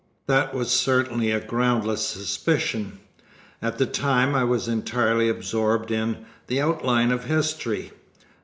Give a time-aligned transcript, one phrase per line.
[0.25, 2.97] That was certainly a groundless suspicion.
[3.61, 7.91] At the time I was entirely absorbed in "The Outline of History."